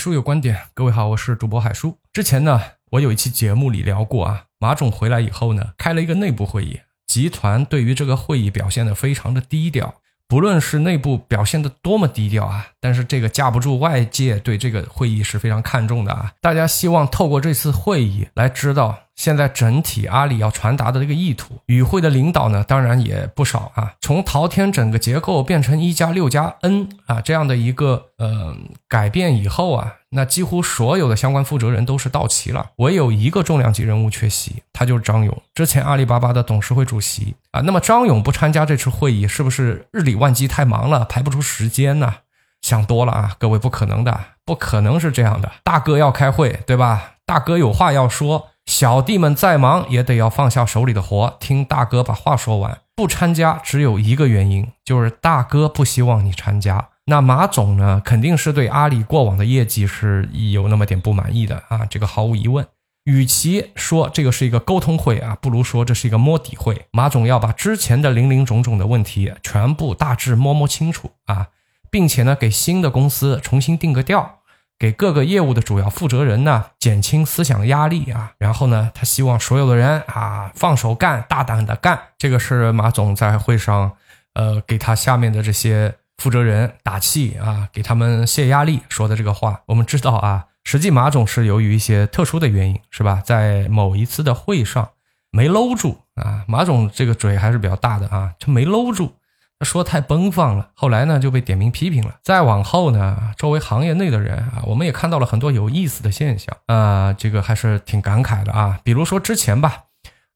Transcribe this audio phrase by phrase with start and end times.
[0.00, 1.98] 书有观点，各位好，我是主播海叔。
[2.10, 2.58] 之前呢，
[2.92, 9.99] 我有一期节目里聊过啊，马总回来以后呢，开了一个内部会议，集团对于这个会议表现的非常的低调。
[10.30, 16.32] 不论是内部表现的多么低调啊，但是这个架不住外界对这个会议是非常看重的啊。
[16.40, 21.54] 大家希望透过这次会议来知道现在整体阿里要传达的这个意图。
[21.66, 23.92] 与会的领导呢，当然也不少啊。
[24.00, 28.56] 从淘天整个结构变成一加六加 N 啊这样的一个呃
[28.86, 29.96] 改变以后啊。
[30.10, 37.60] 那几乎所有的相关负责人都是到齐了，唯有一个重量级人物缺席，他就是张勇，之前阿里巴巴的董事会主席啊。
[37.60, 42.16] 那么张勇不参加这次会议，是不是日理万机太忙了，排不出时间呢？
[42.60, 45.50] 想多了啊，各位不可能的，不可能是这样的。
[45.62, 47.12] 大哥要开会，对吧？
[47.24, 52.80] 大哥有话要说，小弟们再忙也得要放下手里的活，听大哥把话说完。
[52.96, 56.88] 不参加只有一个原因，就是大哥不希望你参加。
[57.10, 62.64] 那马总呢，肯定是对阿里过往的业绩是有那么点不满意的啊，这个毫无疑问。
[63.02, 66.86] 与其说这个是一个沟通会啊，不如说这是一个摸底会。
[66.92, 71.48] 马总要把之前的零零总总的问题全部大致摸摸清楚啊，
[71.90, 74.38] 并且呢，给新的公司重新定个调，
[74.78, 78.34] 给各个业务的主要负责人呢减轻思想压力啊。
[78.38, 81.98] 然后呢，他希望所有的人啊放手干，大胆的干。
[82.16, 83.96] 这个是马总在会上
[84.34, 85.96] 呃给他下面的这些。
[86.20, 93.22] 负责人打气啊，给他们泄压力说的这个话，我们知道啊，实际马总是由于一些特殊的原因，是吧？
[93.24, 94.90] 在某一次的会上
[95.30, 99.14] 没搂住啊，马总这个嘴还是比较大的啊，他没搂住，
[99.58, 102.16] 他说太奔放了，后来呢就被点名批评了。
[102.22, 108.78] 再往后呢，周围行业内的人啊，我们也看到了很多有意思的现象啊，这个还是挺感慨的啊。
[108.84, 109.84] 比如说之前吧，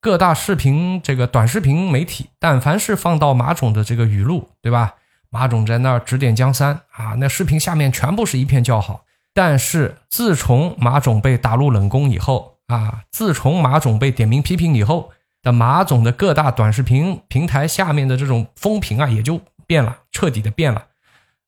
[0.00, 4.94] 各大视频这个短视频媒体，但凡是放到马总的这个语录，对吧？
[5.32, 9.04] 马总在那儿指点江山啊，那视频下面全部是一片叫好。
[9.32, 15.10] 但是自从马总被打入冷宫以后啊，自从马总被点名批评以后，
[15.42, 20.84] 的马总的各大短视频平台下面的这种风评啊，也就变了，彻底的变了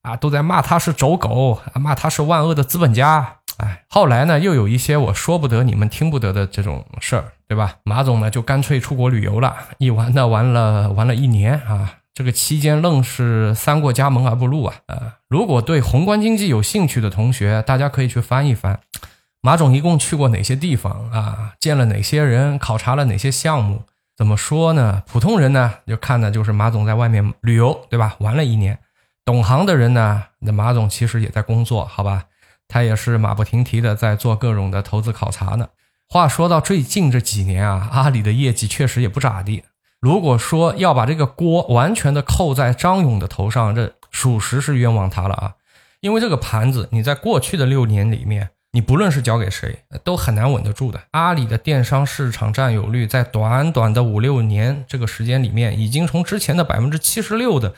[0.01, 3.35] 啊，都在骂他是走狗，啊骂他是万恶的资本家。
[3.57, 7.75] 哎，后来呢，又有一些我说不得、你们听不得的这种事儿，对吧？
[7.83, 11.99] 马总呢，就干脆出国旅游了，一玩呢玩了玩了一年啊。
[12.15, 14.75] 这个期间愣是三过家门而不入啊！
[14.87, 18.79] 啊，如果对宏观经济有兴趣的同学，大家可以去翻一翻，
[19.41, 21.55] 马总一共去过哪些地方啊？
[21.59, 22.57] 见了哪些人？
[22.57, 23.83] 考察了哪些项目？
[24.15, 25.03] 怎么说呢？
[25.05, 28.15] 普通人呢，就看的就是马总在外面旅游，对吧？
[28.19, 28.79] 玩了一年。
[29.25, 32.27] 懂行的人呢，那马总其实也在工作，好吧？
[32.69, 35.67] 他也是马不停蹄的在做各种的投资考察呢。
[36.07, 39.63] 话说到最近这几年啊，阿里的业绩确实也不咋地。
[40.01, 45.53] 如果说要把这个锅完全的扣在张勇的头上，这属实是冤枉他了啊！
[46.01, 51.01] 因为这个盘子，你在过去的六年里面，你不论是交给谁，都很难稳得住的。
[51.11, 57.73] 阿里的电商市场占有率在短短的五六年这个时间里面，已经从之前的百分之七十六的。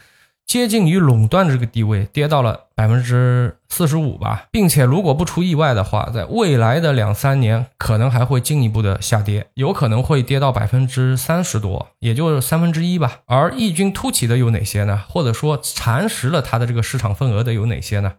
[0.47, 13.19] 接近于垄断的这个地位，跌到了百分之四十五吧，并且如果不出意外的话，在未来的两三年可能还会进一步的下跌，有可能会跌到百分之三十多，也就是三分之一吧。
[13.25, 15.03] 而异军突起的有哪些呢？
[15.09, 18.13] 或者说蚕食了它的这个市场份额的有哪些呢？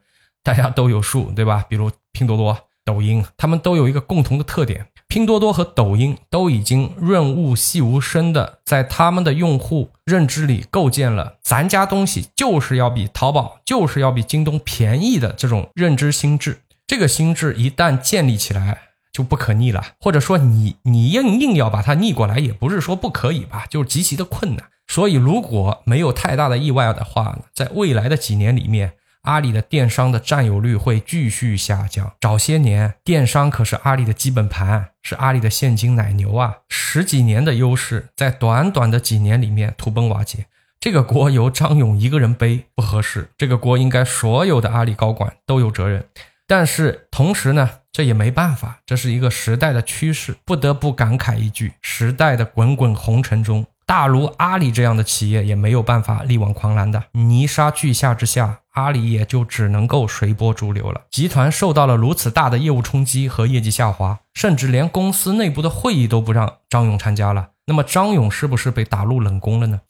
[0.44, 1.65] 大家都有数，对吧？
[1.67, 4.88] 比如拼多多、抖音，他们都有一个共同的特点。
[5.09, 16.61] 拼多多和抖音都已经润物细无声的在他们的用户认知里构建了咱家东西就是要比淘宝就是要比京东便宜的这种认知心智。
[16.87, 24.67] 这个心智一旦建立起来就不可逆了，或者说你你硬硬要把它逆过来也不是说不可以吧，就是极其的困难。
[24.87, 28.93] 所以如果没有太大的意外的话，在未来的几年里面。
[29.28, 32.11] 阿里的电商的占有率会继续下降。
[32.19, 36.61] 早些年，电商可是阿里的基本盘，是阿里的现金奶牛啊！
[36.71, 40.47] 十几年的优势，在短短的几年里面土崩瓦解。
[40.81, 46.06] 这个锅由张勇一个人背不合适，这个锅应该所有的阿里高管都有责任。
[46.47, 53.67] 但是同时呢，这也没办法，这是一个时代的趋势，不得不感慨一句：时代的滚滚红尘中。
[53.88, 61.00] 大如阿里这样的企业也没有办法力挽狂澜的，泥沙俱下之下，阿里也就只能够随波逐流了。
[61.11, 67.49] 集团受到了如此大的业务冲击和业绩下滑，甚至连公司内部的会议都不让张勇参加了。
[67.64, 69.81] 那么张勇是不是被打入冷宫了呢？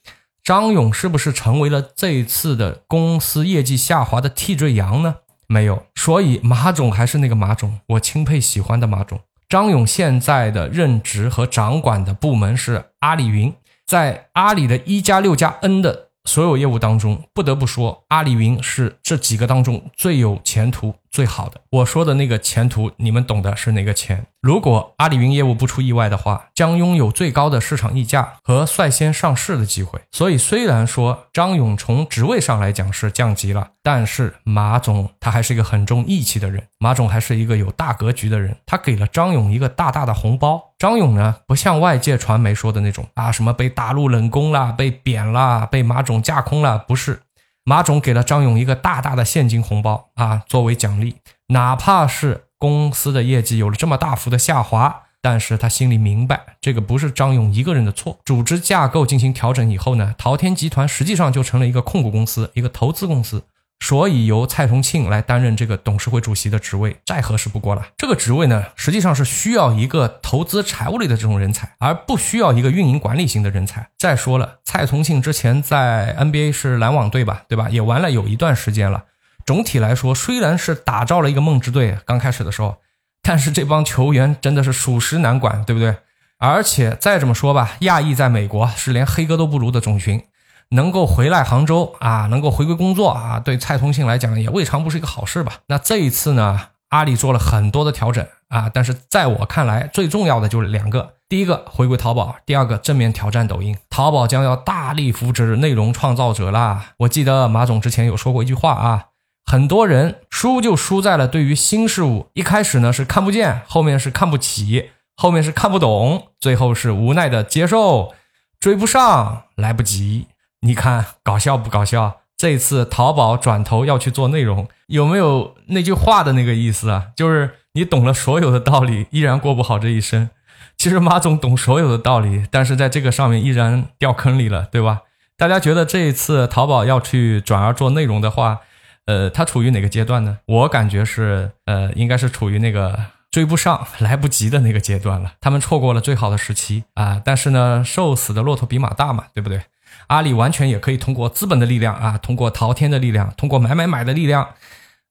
[0.44, 5.16] 张勇是不是成为了这一次的公司业绩下滑的替罪羊呢？
[5.48, 9.18] 没有，所以马总还是那个马总，我钦佩喜欢的马总。
[9.48, 13.52] 张勇现在的任职和掌管的部门是阿里云。
[13.88, 21.28] 在阿里的一加六加 N 的所有业务当中，不得不说，阿里云是这几个当中最有前途、最。
[21.28, 21.60] 好的。
[21.70, 24.24] 我说的那个前途，你们懂的是哪个钱？
[24.40, 30.00] 如果阿里云业务不出意外的话，将拥有最高的市场溢价和率先上市的机会。
[30.10, 38.56] 所以，虽然说张勇从职位上来讲是降级了，但是马总他还是一个很重义气的人，马总还是一个有大格局的人。
[38.64, 40.72] 他给了张勇一个大大的红包。
[40.78, 47.20] 张勇呢，不像外界传媒说的那种啊，什么被大陆冷宫啦、被贬啦、被马总架空了，不是。
[47.68, 51.16] 马总给了张勇一个大大的现金红包啊，作为奖励。
[51.48, 58.16] 哪怕是公司的业绩有了这么大幅的下滑，但是他心里明白，这个不是张勇一个人的错。
[58.24, 63.44] 组织架构进行调整以后呢，淘天集团实际上就成了一个控股公司，一个投资公司。
[63.80, 67.86] 所以由蔡崇庆来担任这个董事会主席的职位，再合适不过了。
[67.96, 73.88] 这个职位呢，实际上是需要一个投资财务类的这种人才，而不需要一个运营管理型的人才。
[73.96, 77.68] 再说了，蔡崇庆之前在 NBA 是篮网队吧，对吧？
[77.70, 79.04] 也玩了有一段时间了。
[79.46, 82.78] 总体来说，虽然是打造了一个梦之队，刚开始的时候，
[83.22, 85.96] 但是这帮球员真的是属实难管，对不对？
[86.38, 90.22] 而且再这么说吧，亚裔在美国是连黑哥都不如的种群。
[90.70, 95.60] 能够回来杭州啊，能够回归工作啊，对蔡崇信来讲也未尝不是一个好事吧？
[95.68, 96.60] 那这一次呢，
[96.90, 103.76] 阿里做了很多的调整啊，但是在我看来，最重要的就是两个：第一个回归淘宝，第二个正面挑战抖音。
[103.88, 106.92] 淘宝将要大力扶持内容创造者啦！
[106.98, 109.06] 我记得马总之前有说过一句话啊，
[109.44, 118.14] 很多人输就输在了对于新事物，一开始呢是看不见，后面是看不起，后面是看不懂，最后是无奈的接受，
[118.60, 120.26] 追不上，来不及。
[120.60, 122.20] 你看搞笑不搞笑？
[122.36, 127.08] 这次淘宝转头要去做内容，有没有那句话的那个意思啊？
[127.16, 130.30] 就是你懂了所有的道理，依然过不好这一生。
[130.76, 135.00] 其实马总懂所有的道理，但是在这个上面依然掉坑里了，对吧？
[135.36, 138.60] 大家觉得这一次淘宝要去转而做内容的话，
[139.06, 140.38] 呃，它处于哪个阶段呢？
[140.46, 142.96] 我感觉是，呃，应该是处于那个
[143.32, 145.32] 追不上、来不及的那个阶段了。
[145.40, 147.20] 他们错过了最好的时期啊！
[147.24, 149.62] 但是呢，瘦死的骆驼比马大嘛，对不对？
[150.08, 154.48] 阿里完全也可以通过资本的力量啊，通过淘天的力量，通过买买买的力量，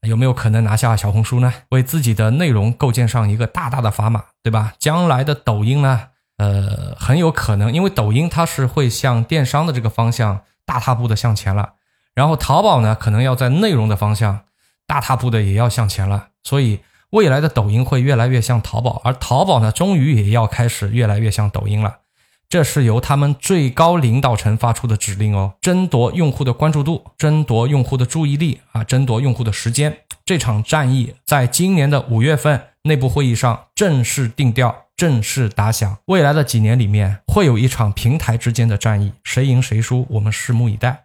[0.02, 1.54] 有没有可能拿下小红书呢？
[1.70, 4.74] 为自己的内容构建上一个大大的砝码，对吧？
[4.78, 11.74] 将来的抖音呢，呃，很有可能，因为抖音它是会向电商的这个方向大踏步的向前了，
[12.14, 14.42] 然后淘宝呢，可能要在内容的方向
[14.86, 16.80] 大踏步的也要向前了，所以
[17.12, 22.00] 未来的抖音会越来越像淘宝，而淘宝呢，终于也要开始越来越像抖音了。
[22.50, 29.98] 这是由他们最高领导层发出的指令哦，争夺用户的关注度，争夺用户的注意力啊，争夺用户的时间。
[30.24, 35.98] 这场战役在今年的五月份内部会议上正式定调，正式打响。
[36.06, 41.04] 未来的几年里面，会有一场平台之间的战役，谁赢谁输，我们拭目以待。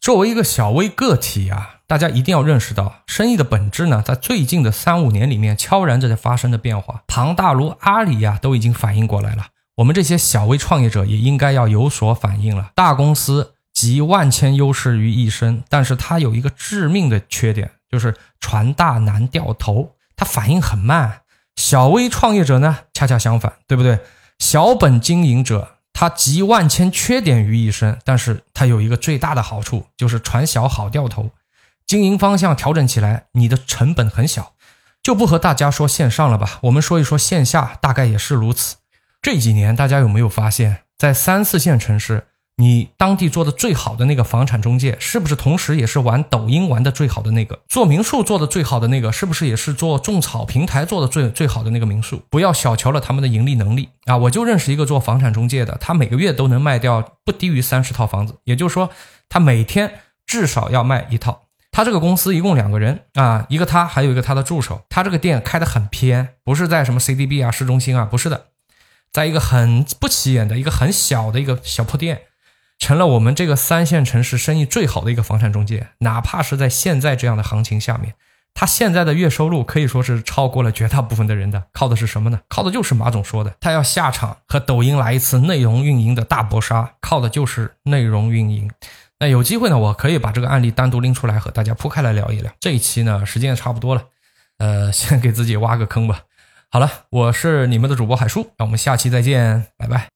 [0.00, 7.04] 作为一个小微个体啊，大家一定要认识到，生意的本质呢，在最近的三五年里面，悄然在发生的变化。
[7.06, 9.46] 庞大如阿里呀，都已经反应过来了。
[9.82, 12.70] 我们这些小微创业者也应该要有所反应了。
[12.76, 21.22] 大公司集万千优势于一身，但是它有一个致命的缺点，就是船大难掉头，它反应很慢。
[21.56, 23.98] 小微创业者呢，恰恰相反，对不对？
[24.38, 31.30] 小本经营者他集万千缺点于一身，但是他有一个最大的好处，就是船小好掉头，
[31.84, 34.52] 经营方向调整起来，你的成本很小。
[35.02, 38.76] 就不和大家说线上了吧，我们说一说线下，大概也是如此。
[39.22, 42.26] 这几年，大家有没有发现，在三四线城市，
[42.56, 47.60] 你当地做的最好的那个房产中介，是不是同时也是玩抖音玩的最好的那个？
[47.68, 52.20] 做民宿做的最好的那个，是不是也是做种草平台做的最最好的那个民宿？
[52.30, 54.16] 不要小瞧了他们的盈利能力啊！
[54.16, 58.90] 我就认识一个做房产中介的，他每个月都能卖掉不低于三十套房子，也就是说，
[59.28, 61.42] 他每天至少要卖一套。
[61.70, 64.82] 他这个公司一共两个人啊，一个他，还有一个他的助手。
[64.90, 68.48] 他这个店开的很偏，不是在什么 CDB 啊市中心啊，不是的。
[69.12, 72.22] 在一个很不起眼的一个很小的一个小铺店，
[72.78, 75.88] 成了我们这个三线城市生意最好的一个房产中介。
[75.98, 78.14] 哪怕是在现在这样的行情下面，
[78.54, 81.64] 他现在的月收入可以说是超过了绝大部分的人的。
[81.72, 82.40] 靠的是什么呢？
[82.48, 88.70] 靠的就是马总说的，他要下场和抖音来一次内容运营的大搏杀，靠的就是内容运营。
[89.20, 92.50] 那有机会呢，我可以把这个案例单独拎出来和大家铺开来聊一聊。
[92.58, 94.04] 这一期呢，时间也差不多了，
[94.58, 96.22] 呃，先给自己挖个坑吧。
[96.74, 100.08] 好了，我是你们的主播海叔，让我们下期再见，拜拜。